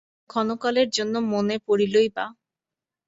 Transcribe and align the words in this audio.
নাহয় 0.03 0.29
ক্ষণকালের 0.29 0.87
জন্য 0.91 1.15
মনে 1.31 1.55
পড়িলই 1.67 2.07
বা। 2.15 2.25